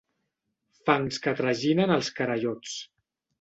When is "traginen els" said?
1.41-2.11